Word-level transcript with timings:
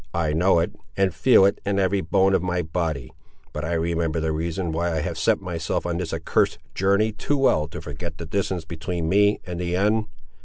"I 0.15 0.33
know 0.33 0.57
it, 0.57 0.71
and 0.97 1.13
feel 1.13 1.45
it 1.45 1.61
in 1.63 1.77
every 1.77 2.01
bone 2.01 2.33
of 2.33 2.41
my 2.41 2.63
body. 2.63 3.13
But 3.53 3.63
I 3.63 3.73
remember 3.73 4.19
the 4.19 4.31
reason, 4.31 4.71
why 4.71 4.93
I 4.97 5.01
have 5.01 5.15
set 5.15 5.39
myself 5.41 5.85
on 5.85 5.97
this 5.97 6.11
accursed 6.11 6.57
journey 6.73 7.11
too 7.11 7.37
well 7.37 7.67
to 7.67 7.79
forget 7.81 8.17
the 8.17 8.25
distance 8.25 8.65
between 8.65 9.07
me 9.09 9.41
and 9.45 9.59
the 9.59 9.75
end. 9.75 10.07